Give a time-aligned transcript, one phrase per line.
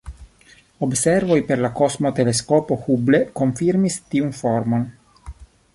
[0.85, 4.89] Observoj per la kosmoteleskopo Hubble konfirmis tiun formon.